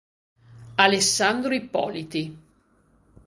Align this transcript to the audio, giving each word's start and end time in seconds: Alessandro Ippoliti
Alessandro 0.77 1.53
Ippoliti 1.53 2.25